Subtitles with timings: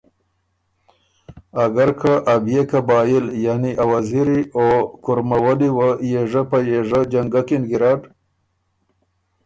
[1.63, 4.65] اګر که ا بئے قبائل یعنی ا وزیری او
[5.03, 8.01] کُرمه ولي وه یېژه په یېژه جنګکِن ګیرډ،